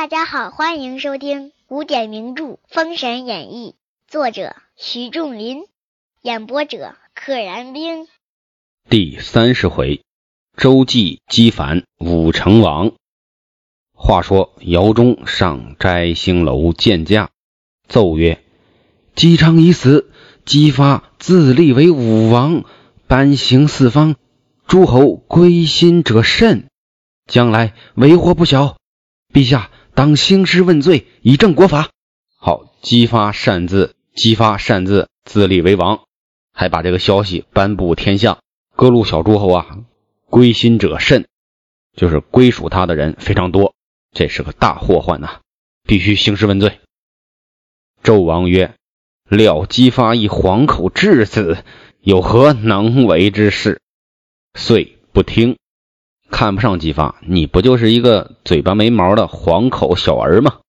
[0.00, 3.74] 大家好，欢迎收听古典名著《封神演义》，
[4.10, 5.64] 作者徐仲林，
[6.22, 8.08] 演播者可燃冰。
[8.88, 10.00] 第三十回，
[10.56, 12.92] 周忌击反武成王。
[13.92, 17.28] 话说姚忠上摘星楼见驾，
[17.86, 18.42] 奏曰
[19.14, 20.10] ：“姬昌已死，
[20.46, 22.64] 姬发自立为武王，
[23.06, 24.16] 颁行四方，
[24.66, 26.70] 诸侯归心者甚，
[27.26, 28.78] 将来为祸不小。
[29.34, 29.69] 陛下。”
[30.00, 31.90] 当兴师问罪，以正国法。
[32.38, 36.04] 好，姬发擅自，姬发擅自自立为王，
[36.54, 38.38] 还把这个消息颁布天下。
[38.74, 39.80] 各路小诸侯啊，
[40.24, 41.26] 归心者甚，
[41.94, 43.74] 就是归属他的人非常多。
[44.10, 45.40] 这是个大祸患呐，
[45.82, 46.80] 必须兴师问罪。
[48.02, 48.74] 纣王曰
[49.28, 51.62] ：“料姬发以黄口至此，
[52.00, 53.82] 有何能为之事？”
[54.58, 55.58] 遂不听。
[56.30, 60.60] 看不上姬发，你不就是一个嘴巴没毛的黄口小儿吗？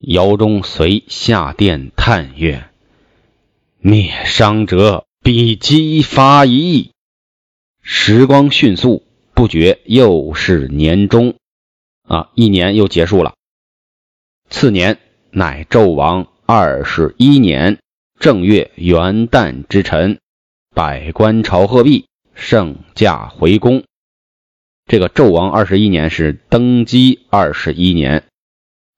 [0.00, 2.68] 姚忠随下殿叹曰
[3.80, 6.90] ：“灭商者比姬发矣。”
[7.80, 11.36] 时光迅速，不觉又是年中，
[12.06, 13.34] 啊，一年又结束了。
[14.50, 14.98] 次年，
[15.30, 17.78] 乃纣王二十一年
[18.18, 20.18] 正月元旦之辰，
[20.74, 23.84] 百官朝贺毕，圣驾回宫。
[24.86, 28.24] 这个纣王二十一年是登基二十一年，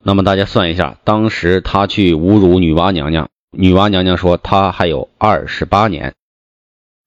[0.05, 6.15] 那么大家算一下，当时他去侮辱女娲娘娘，女娲娘娘说他还有二十八年。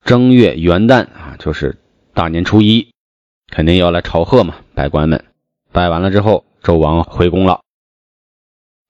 [0.05, 1.77] 正月元旦啊，就是
[2.13, 2.91] 大年初一，
[3.51, 5.25] 肯定要来朝贺嘛，百官们
[5.73, 7.59] 拜完了之后，纣王回宫了。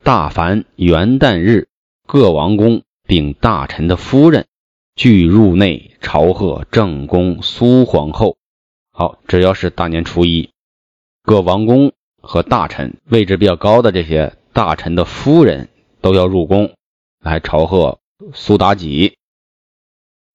[0.04, 1.68] 大凡元旦日，
[2.06, 4.46] 各王公并大臣的夫人
[4.96, 8.38] 俱入内朝贺正宫苏皇后。
[9.00, 10.50] 好，只要是大年初一，
[11.24, 15.70] 各王公和大臣位置比较高的这些大臣的夫人
[16.02, 16.74] 都要入宫
[17.18, 18.00] 来朝贺
[18.34, 19.16] 苏妲己。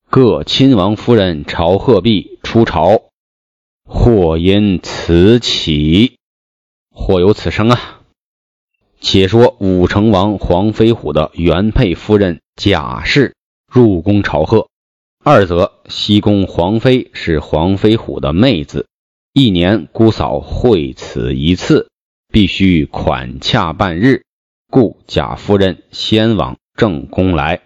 [0.08, 3.10] 各亲王夫人朝贺毕出朝，
[3.84, 6.16] 或因此起，
[6.90, 8.00] 或有此生啊。
[8.98, 13.36] 且说武成王黄飞虎的原配夫人贾氏
[13.70, 14.68] 入宫朝贺。
[15.26, 18.88] 二则西宫皇妃是黄飞虎的妹子，
[19.32, 21.88] 一年姑嫂会此一次，
[22.30, 24.26] 必须款洽半日，
[24.70, 27.62] 故贾夫人先往正宫来。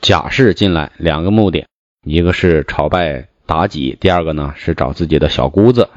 [0.00, 1.66] 贾氏进来两个目的，
[2.04, 5.90] 一个是朝拜妲己，第二个呢是找自己的小姑子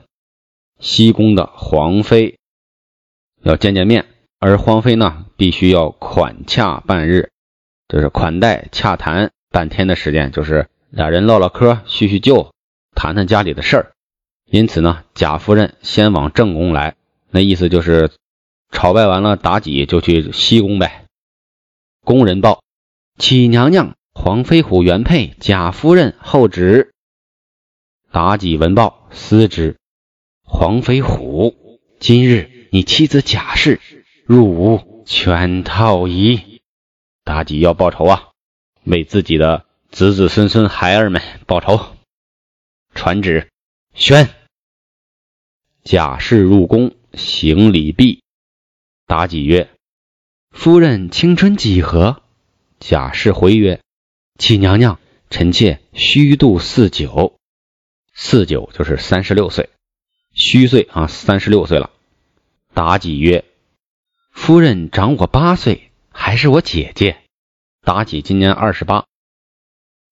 [0.79, 2.39] 西宫的皇妃
[3.43, 4.07] 要见见面，
[4.39, 7.29] 而皇妃呢必须要款洽半日，
[7.87, 9.31] 就是款待洽谈。
[9.55, 12.51] 半天的时间，就是俩人唠唠嗑、叙叙旧、
[12.93, 13.93] 谈谈家里的事儿。
[14.43, 16.97] 因此呢，贾夫人先往正宫来，
[17.31, 18.11] 那意思就是
[18.69, 21.05] 朝拜完了妲己，就去西宫呗。
[22.03, 22.63] 宫人报：
[23.17, 26.91] 启娘娘，黄飞虎原配贾夫人候旨。
[28.11, 29.77] 妲己闻报，思之：
[30.43, 33.79] 黄飞虎，今日你妻子贾氏
[34.25, 36.59] 入吴圈套矣。
[37.23, 38.34] 妲己要报仇啊！
[38.85, 41.95] 为自己的子子孙孙孩儿们报仇，
[42.93, 43.49] 传旨
[43.93, 44.29] 宣。
[45.83, 48.23] 贾氏入宫行礼毕，
[49.07, 49.69] 妲己曰
[50.51, 52.21] ：“夫人青春几何？”
[52.79, 53.81] 贾氏回曰
[54.37, 57.39] ：“启娘娘，臣妾虚度四九，
[58.13, 59.69] 四九就是三十六岁，
[60.33, 61.91] 虚岁啊，三十六岁了。”
[62.73, 63.45] 妲己曰
[64.31, 67.17] ：“夫人长我八岁，还是我姐姐。”
[67.85, 69.05] 妲己今年二十八，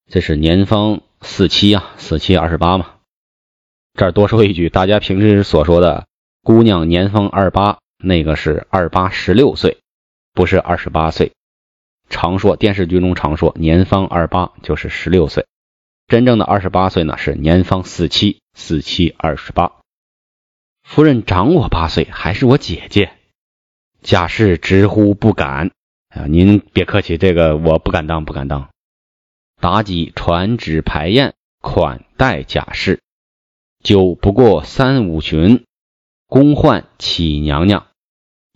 [0.07, 2.97] 这是年方四七啊，四七二十八嘛。
[3.95, 6.05] 这儿多说一句，大家平时所说的
[6.43, 9.79] 姑娘年方二八，那个是二八十六岁，
[10.33, 11.31] 不是二十八岁。
[12.11, 15.47] 常说电视剧中常说年方二八就是十六岁，
[16.05, 19.71] 真正的二十八岁呢是年方四七，四七二十八。
[20.83, 23.13] 夫人长我八岁，还是我姐姐。
[24.03, 25.71] 贾氏直呼不敢。
[26.13, 28.69] 啊，您别客气，这个我不敢当，不敢当。
[29.59, 33.01] 妲己传旨排宴，款待贾氏。
[33.81, 35.65] 酒不过三五巡，
[36.27, 37.87] 宫唤启娘娘。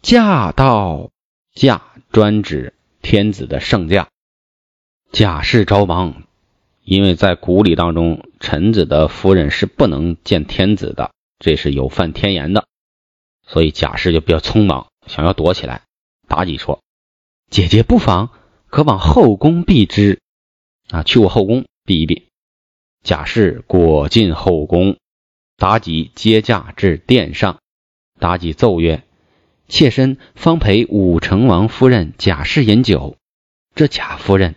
[0.04, 1.10] 驾到，
[1.56, 1.82] 驾
[2.12, 4.10] 专指天子的圣驾。
[5.12, 6.24] 贾氏着忙，
[6.84, 12.68] 因为在古礼当中，臣子的夫人是不能见天子的，这是有犯天言的，
[13.48, 15.82] 所以贾氏就比较匆忙，想要躲起来。
[16.28, 16.84] 妲己说。
[17.50, 18.30] 姐姐不妨，
[18.68, 20.20] 可往后宫避之。
[20.90, 22.28] 啊，去我后宫避一避。
[23.04, 24.98] 贾氏果进后宫，
[25.58, 27.60] 妲己接驾至殿上。
[28.20, 29.04] 妲己奏曰
[29.68, 33.18] ：“妾身方陪武成王夫人贾氏饮酒。
[33.76, 34.56] 这贾夫人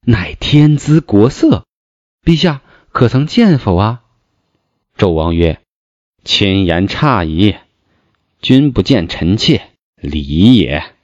[0.00, 1.64] 乃天姿国色，
[2.22, 4.02] 陛下可曾见否啊？”
[4.98, 5.60] 纣王曰
[6.24, 7.56] ：“卿言差矣，
[8.40, 10.94] 君不见臣妾，礼也。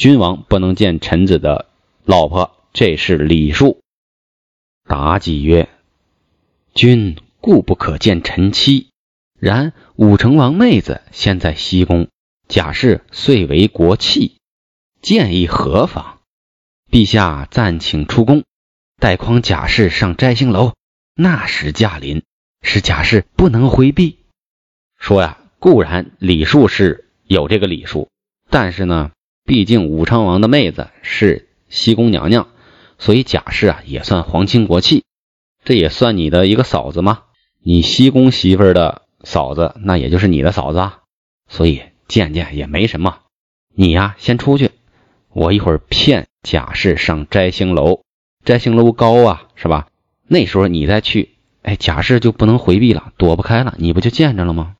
[0.00, 1.68] 君王不能见臣子的
[2.06, 3.82] 老婆，这是礼数。”
[4.88, 5.68] 妲己曰
[6.72, 8.88] ：“君固不可见臣妻。”
[9.38, 12.08] 然武成王妹子现在西宫，
[12.48, 14.38] 贾氏遂为国戚，
[15.02, 16.20] 建议何妨？
[16.90, 18.44] 陛下暂请出宫，
[18.98, 20.72] 待匡贾氏上摘星楼，
[21.14, 22.22] 那时驾临，
[22.62, 24.16] 使贾氏不能回避。
[24.96, 28.08] 说呀，固然礼数是有这个礼数，
[28.48, 29.10] 但是呢，
[29.50, 32.46] 毕竟武昌王的妹子是西宫娘娘，
[32.98, 35.02] 所以贾氏啊也算皇亲国戚，
[35.64, 37.22] 这也算你的一个嫂子吗？
[37.60, 39.02] 你西宫媳妇的。
[39.24, 41.00] 嫂子，那也就是你的嫂子，啊，
[41.48, 43.18] 所以见见也没什么。
[43.74, 44.70] 你呀，先出去，
[45.32, 48.02] 我一会儿骗贾氏上摘星楼。
[48.44, 49.88] 摘星楼高啊，是吧？
[50.28, 51.30] 那时候你再去，
[51.62, 54.76] 哎，贾氏就不能回避了，躲不开了，你不就见着了吗？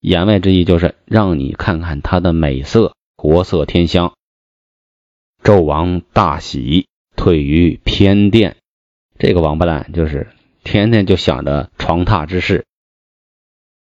[0.00, 4.14] 言外之意就是让你看看她的美色，国色天香。
[5.42, 6.86] 纣王大喜，
[7.16, 8.58] 退于偏殿。
[9.18, 10.28] 这个王八蛋就是
[10.62, 12.64] 天天就想着床榻之事。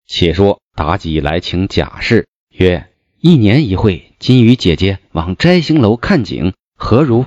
[0.05, 2.87] 且说妲己来请贾氏，曰
[3.19, 7.25] ：“一年一会，今与姐姐往摘星楼看景，何如？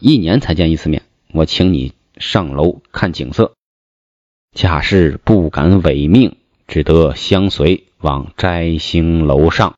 [0.00, 1.02] 一年才见一次面，
[1.34, 3.52] 我请你上楼看景色。”
[4.56, 9.74] 贾氏不敢违命，只得相随往摘星楼上。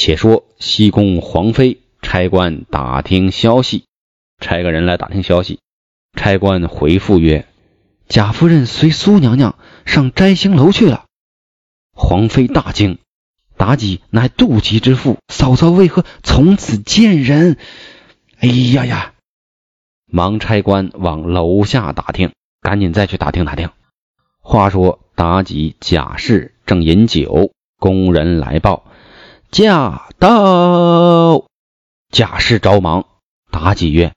[0.00, 3.86] 且说西宫皇妃差官打听消息，
[4.38, 5.58] 差个人来打听消息。
[6.16, 7.48] 差官回复曰
[8.08, 11.06] ：“贾夫人随苏娘娘上摘星楼去了。”
[11.90, 12.98] 皇妃大惊，
[13.56, 17.56] 妲己乃妒忌之妇，嫂嫂为何从此见人？
[18.38, 19.14] 哎呀呀！
[20.06, 22.30] 忙差官往楼下打听，
[22.60, 23.68] 赶紧再去打听打听。
[24.38, 27.50] 话说妲己、贾氏正饮酒，
[27.80, 28.84] 宫人来报：
[29.50, 31.46] 驾到。
[32.10, 33.06] 贾氏着忙，
[33.50, 34.14] 妲己曰：“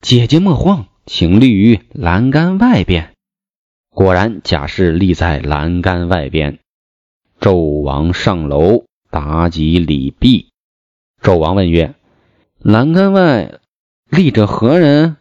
[0.00, 3.14] 姐姐莫慌，请立于栏杆外边。”
[3.90, 6.58] 果然，贾氏立在栏杆外边。
[7.40, 10.50] 纣王上楼，妲己礼毕。
[11.20, 11.94] 纣王问曰
[12.58, 13.60] ：“栏杆外
[14.08, 15.16] 立着何人？”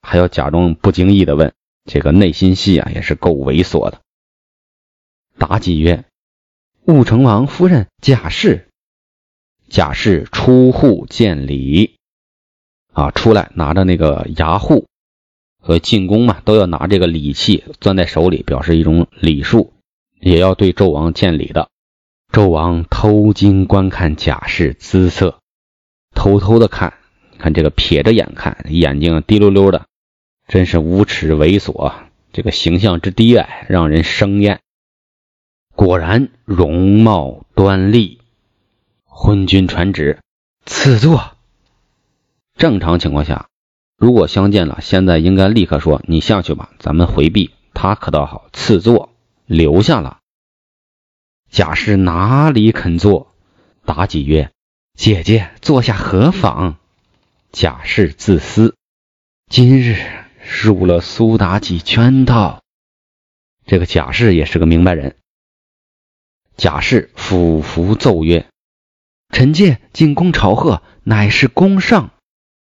[0.00, 1.52] 还要假装不经意的问，
[1.84, 4.00] 这个内心戏啊，也是够猥琐的。
[5.38, 6.04] 妲己曰
[6.88, 8.70] ：“武成王夫人贾氏。”
[9.68, 11.96] 贾氏出户见礼，
[12.94, 14.86] 啊，出来拿着那个牙户，
[15.60, 19.74] 和进宫嘛，都要拿这个礼器攥在手里，表示一种礼数。
[20.18, 21.68] 也要对纣王见礼的。
[22.32, 25.40] 纣王偷睛观看贾氏姿色，
[26.14, 26.94] 偷偷的看，
[27.38, 29.84] 看这个撇着眼看，眼睛滴溜溜的，
[30.46, 31.92] 真是无耻猥琐，
[32.32, 34.60] 这个形象之低矮，让人生厌。
[35.78, 38.20] 果然容貌端丽，
[39.04, 40.18] 昏君传旨，
[40.66, 41.36] 赐座。
[42.56, 43.46] 正常情况下，
[43.96, 49.14] 如果相见了，现在应该立刻说：“你下去吧，咱们回避。”他可倒好，赐座。
[49.46, 50.18] 留下了。
[51.48, 53.32] 贾氏哪里肯坐？
[53.86, 54.50] 妲己曰
[54.98, 56.74] ：“姐姐坐下何妨？”
[57.52, 58.74] 贾氏自私，
[59.48, 59.96] 今日
[60.60, 62.64] 入了苏妲己圈套。
[63.64, 65.14] 这个贾氏也是个明白人。
[66.58, 68.46] 贾氏俯伏奏曰
[69.32, 72.10] ：“臣妾进宫朝贺，乃是宫上，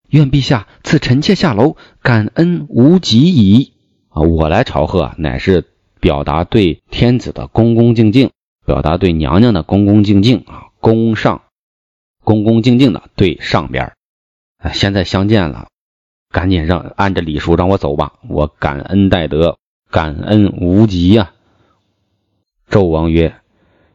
[0.08, 3.74] 愿陛下赐臣妾下楼，感恩无极矣。”
[4.10, 5.68] 啊，我来朝贺，乃是。
[6.00, 8.32] 表达对天子的恭恭敬敬，
[8.66, 11.42] 表达对娘娘的恭恭敬敬啊，恭上，
[12.24, 13.92] 恭恭敬敬的对上边
[14.58, 15.68] 啊，现在相见了，
[16.28, 19.58] 赶紧让按着礼数让我走吧，我感恩戴德，
[19.92, 21.30] 感恩无极呀。
[22.68, 23.36] 纣王曰：“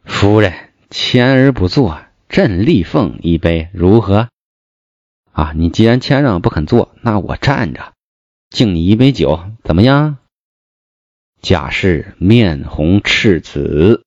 [0.08, 4.28] 夫人谦而不坐，朕立奉一杯，如何？”
[5.30, 7.92] 啊，你既然谦让不肯坐，那我站着，
[8.50, 10.16] 敬你一杯酒，怎么样？
[11.40, 14.02] 贾氏面红赤紫，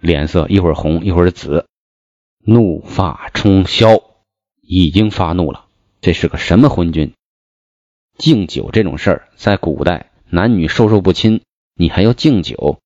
[0.00, 1.66] 脸色一会儿红一会儿紫，
[2.44, 4.04] 怒发冲霄，
[4.60, 5.66] 已经发怒了。
[6.00, 7.14] 这是个什么昏君？
[8.16, 11.42] 敬酒这种事儿，在古代男女授受不亲，
[11.74, 12.78] 你还要敬酒，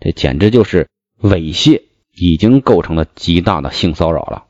[0.00, 0.88] 这简直就是
[1.20, 1.82] 猥亵，
[2.14, 4.44] 已经构成了极大的性骚扰了。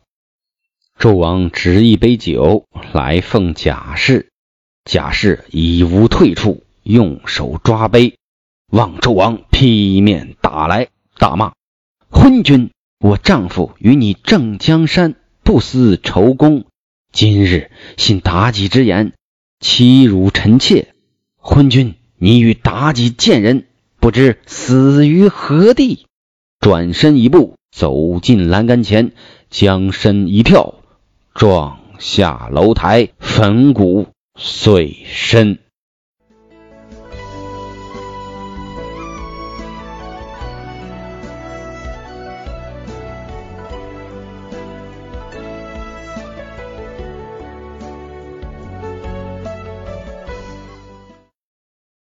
[0.98, 4.30] 纣王执一杯酒来奉贾氏，
[4.84, 8.18] 贾氏已无退处，用手抓杯。
[8.70, 10.88] 望纣王劈面打来，
[11.18, 11.54] 大骂
[12.08, 16.66] ：“昏君，我丈夫与你正江山，不思仇功。
[17.12, 19.14] 今日信妲己之言，
[19.58, 20.94] 欺辱臣妾。
[21.36, 23.66] 昏君，你与妲己贱人，
[23.98, 26.06] 不知死于何地？
[26.60, 29.12] 转身一步，走进栏杆前，
[29.48, 30.74] 将身一跳，
[31.32, 35.58] 撞下楼台，粉骨碎身。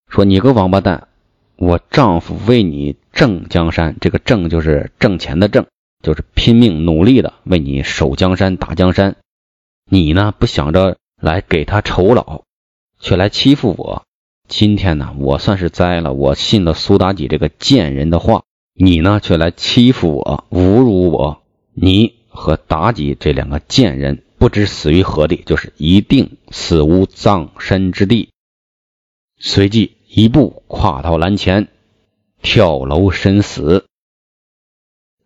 [0.07, 1.09] 说你个王八蛋！
[1.57, 5.67] 我丈夫为你挣江山，这个挣就是挣钱的挣，
[6.03, 9.15] 就是拼命努力的为你守江山、打江山。
[9.89, 12.43] 你呢，不想着来给他酬劳，
[12.99, 14.03] 却来欺负我。
[14.49, 18.43] 今天呢，我算是栽了，我信了苏妲己这个贱人的话，
[18.73, 21.41] 你呢，却来欺负我、侮辱我。
[21.73, 28.29] 你和妲己这两个贱人，不知死于何地，就是一定死无葬身之地。
[29.39, 29.94] 随即。
[30.17, 31.67] 一步跨到栏前，
[32.41, 33.85] 跳楼身死。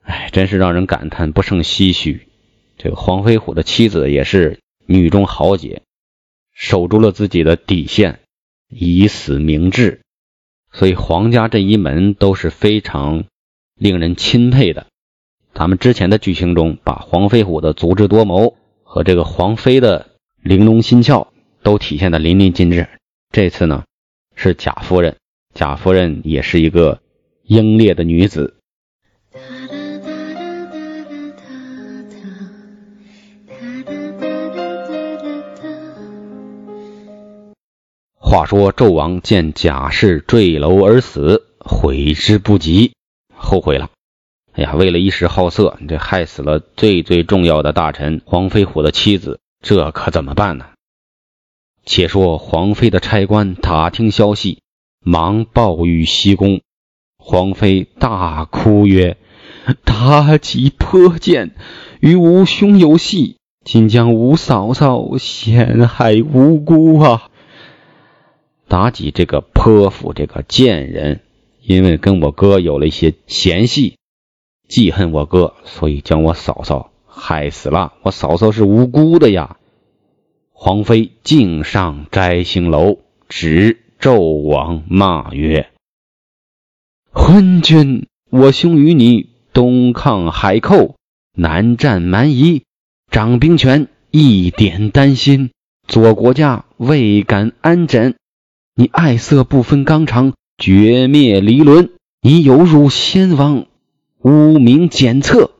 [0.01, 2.27] 哎，真是让人感叹不胜唏嘘。
[2.75, 5.83] 这个黄飞虎的妻子也是女中豪杰，
[6.51, 8.21] 守住了自己的底线，
[8.67, 10.01] 以死明志。
[10.71, 13.25] 所以黄家这一门都是非常
[13.75, 14.87] 令人钦佩的。
[15.53, 20.07] 咱们之前的剧情中，把黄飞虎的足智多谋和这个黄飞的
[20.41, 21.27] 玲珑心窍
[21.61, 22.89] 都体现的淋漓尽致。
[23.29, 23.83] 这次呢？
[24.41, 25.17] 是贾夫人，
[25.53, 27.01] 贾夫人也是一个
[27.43, 28.55] 英烈的女子。
[38.15, 42.93] 话说纣王见贾氏坠楼而死，悔之不及，
[43.35, 43.89] 后悔了。
[44.53, 50.67] 哎呀，为了一时好色，你这害死了最最重要的大臣黄飞虎的妻子，这可怎么办呢？
[51.85, 54.61] 且说皇妃的差官打听消息，
[55.03, 56.61] 忙报与西宫。
[57.17, 59.17] 皇妃大哭曰
[59.85, 61.51] ：“妲己颇贱，
[61.99, 67.29] 与吾兄有隙，今将吾嫂嫂陷害无辜啊！”
[68.67, 71.21] 妲己这个泼妇，这个贱人，
[71.61, 73.97] 因为跟我哥有了一些嫌隙，
[74.67, 77.93] 记恨我哥，所以将我嫂嫂害死了。
[78.03, 79.57] 我嫂嫂是无辜的呀。
[80.61, 82.99] 黄妃径上摘星楼，
[83.29, 85.71] 指纣王骂曰
[87.15, 88.07] ：“昏君！
[88.29, 90.97] 我兄与你东抗海寇，
[91.33, 92.63] 南战蛮夷，
[93.09, 95.51] 掌兵权，一点担心，
[95.87, 98.17] 左国家未敢安枕。
[98.75, 101.89] 你爱色不分纲常，绝灭离伦，
[102.21, 103.65] 你有辱先王，
[104.23, 105.51] 污名检测。”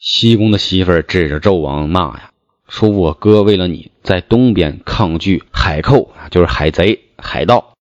[0.00, 2.31] 西宫的媳妇儿指着纣王骂呀。
[2.72, 7.74] 说：“我哥为了你在东边抗拒海寇啊，就是海贼、海盗；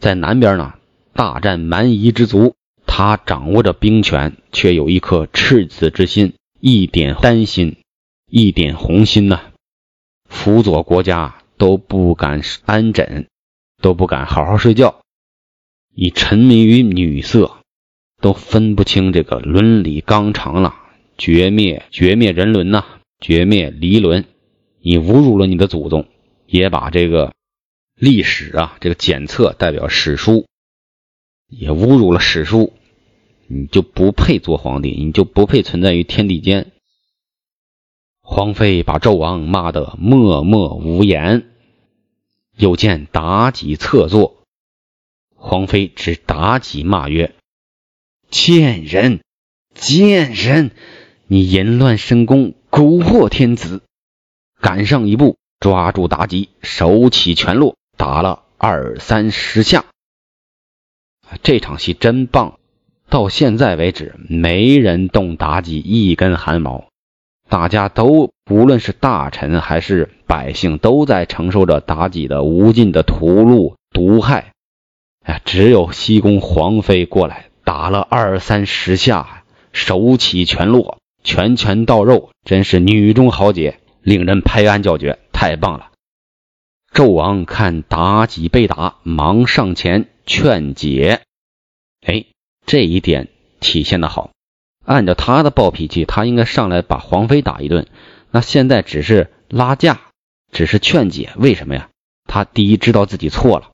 [0.00, 0.72] 在南边呢，
[1.12, 2.54] 大战蛮夷之族。
[2.86, 7.76] 他掌握着兵权，却有一颗赤子之心，一点担心，
[8.30, 9.42] 一点红心呐。
[10.30, 13.26] 辅佐国家都不敢安枕，
[13.82, 15.02] 都不敢好好睡觉，
[15.94, 17.58] 已沉迷于女色，
[18.22, 20.74] 都分不清这个伦理纲常了，
[21.18, 22.86] 绝灭绝灭人伦呐！”
[23.24, 24.26] 绝灭离伦，
[24.82, 26.06] 你侮辱了你的祖宗，
[26.44, 27.32] 也把这个
[27.94, 30.44] 历史啊，这个检测代表史书，
[31.48, 32.74] 也侮辱了史书，
[33.46, 36.72] 你就不配做皇帝，你就不配存在于天地间。
[38.20, 41.46] 皇妃把纣王骂得默默无言，
[42.58, 44.44] 又见妲己侧坐，
[45.34, 47.34] 皇妃指妲己骂曰
[48.28, 49.22] ：“贱人，
[49.72, 50.72] 贱人，
[51.26, 53.82] 你淫乱深宫！”蛊惑天子，
[54.60, 59.84] 赶上一步，抓住妲己，手起拳落，打了二三十下。
[61.44, 62.58] 这场戏真棒！
[63.08, 66.86] 到现在为止，没人动妲己一根汗毛，
[67.48, 74.52] 大家都无论是大臣还是百姓，都在承受着妲己的无尽的屠戮毒害。
[75.22, 80.98] 哎，只有西宫皇妃过来打了二三十下，手起拳落。
[81.24, 85.90] 拳拳到肉，真是女中豪杰，令人拍案叫绝，太棒了！
[86.92, 91.22] 纣王看妲己被打，忙上前劝解。
[92.06, 92.26] 哎，
[92.66, 93.28] 这一点
[93.58, 94.30] 体现的好。
[94.84, 97.88] 按照他的暴脾气，他应该上来把皇妃打一顿。
[98.30, 100.02] 那现在只是拉架，
[100.52, 101.88] 只是劝解，为什么呀？
[102.26, 103.70] 他第一知道自己错了，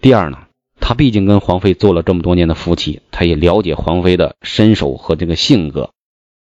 [0.00, 0.46] 第二呢，
[0.78, 5.90] 他毕竟跟黄妃做了这么多年的夫妻，他也了解黄妃的身手和这个性格，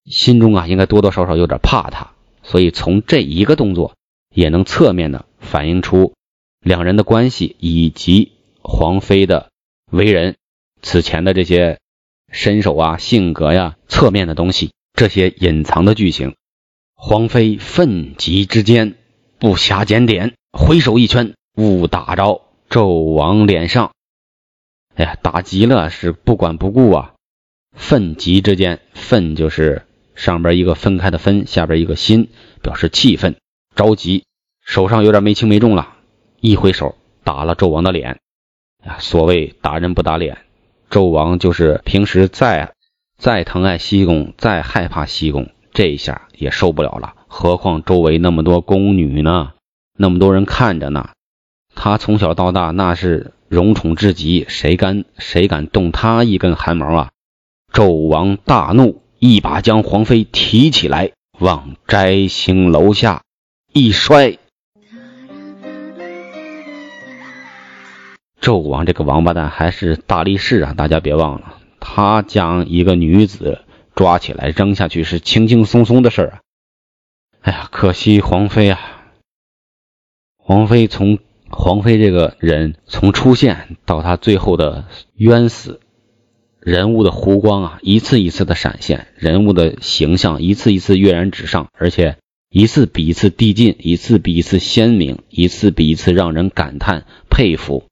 [0.05, 2.12] 心中啊应该多多少少有点怕他，
[2.43, 3.96] 所以从这一个动作
[4.34, 6.13] 也能侧面的反映出
[6.60, 8.31] 两人的关系以及
[8.62, 9.50] 黄妃的
[9.91, 10.36] 为人，
[10.81, 11.79] 此前的这些
[12.31, 16.36] 身手啊、性格呀、侧面的东西，这些隐藏的剧情。
[16.96, 18.96] 黄妃愤急之间，
[19.39, 23.91] 不暇检点，挥手一拳，误打着纣王脸上。
[24.96, 27.13] 哎呀，打急了是不管不顾啊！
[27.75, 29.88] 愤急之间，愤就是
[30.22, 32.30] 上边一个分开的分，下边一个心，
[32.62, 33.38] 表示气愤、
[33.75, 34.24] 着急，
[34.63, 35.96] 手上有点没轻没重了，
[36.40, 38.20] 一挥手打了纣王的脸。
[38.86, 40.38] 呀，所谓打人不打脸，
[40.92, 42.75] 纣王就是平时再
[43.18, 45.50] 再疼爱西宫，再害怕西宫。
[45.74, 49.54] 这一下也受不了了，何况周围那么多宫女呢，
[49.98, 51.10] 那么多人看着呢。
[51.74, 57.10] 他从小到大那是荣宠至极，谁敢谁敢动他一根汗毛啊？
[57.74, 63.22] 纣王大怒，一把将皇妃提起来，往摘星楼下
[63.72, 64.40] 一摔。
[68.42, 70.74] 纣王这个王八蛋还是大力士啊！
[70.74, 73.63] 大家别忘了，他将一个女子。
[73.94, 76.42] 抓起来扔下去是轻轻松松的事儿啊！
[77.42, 78.80] 哎呀，可惜黄飞啊！
[80.38, 85.80] 黄飞从黄飞这个人从出现到他最后的冤死，
[86.62, 92.18] 人物的弧光啊，一次一次的闪现，人物的形象一次一次跃然纸上，而且
[92.50, 97.86] 一次比一次递进，一次比一次鲜明，一次比一次让人感叹佩服。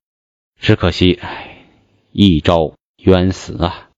[0.59, 1.65] 只可惜，哎，
[2.11, 3.89] 一朝冤死啊！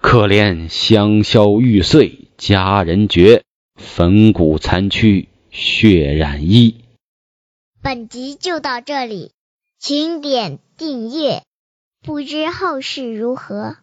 [0.00, 3.42] 可怜香消玉碎佳人绝，
[3.74, 6.76] 粉骨残躯血染衣。
[7.82, 9.32] 本集就到这里，
[9.80, 11.42] 请点订阅。
[12.04, 13.78] 不知后事如何，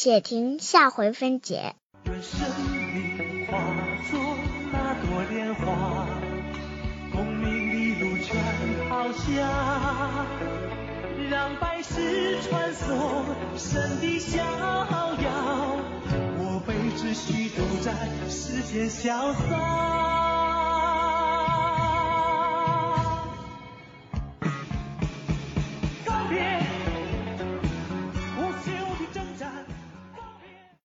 [0.00, 1.74] 且听下回分解。
[2.04, 2.38] 愿生
[2.92, 3.58] 命化
[4.08, 4.20] 作
[4.70, 6.06] 那朵莲花，
[7.10, 8.36] 功名利禄全
[8.88, 10.24] 抛下，
[11.28, 13.24] 让百世传颂
[13.56, 15.76] 神的逍遥。
[16.38, 17.92] 我辈只需都在
[18.30, 20.37] 世间潇洒。